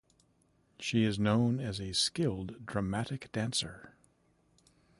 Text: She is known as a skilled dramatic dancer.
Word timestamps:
She 0.79 1.03
is 1.03 1.19
known 1.19 1.59
as 1.59 1.79
a 1.79 1.93
skilled 1.93 2.65
dramatic 2.65 3.31
dancer. 3.31 3.93